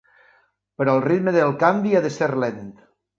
[0.79, 2.65] Però el ritme del canvi ha de ser lent.